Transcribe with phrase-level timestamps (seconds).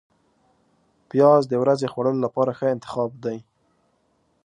[1.09, 3.37] پیاز د ورځې خوړلو لپاره ښه انتخاب دی